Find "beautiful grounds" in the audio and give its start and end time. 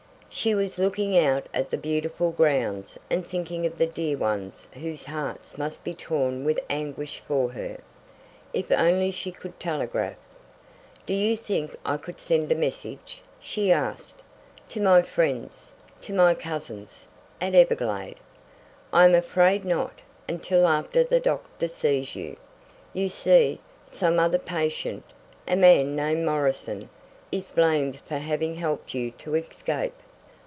1.77-2.97